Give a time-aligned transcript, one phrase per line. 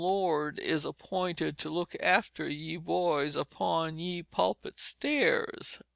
[0.01, 5.77] Lord is appointed to look after ye boys upon ye pulpitt stairs."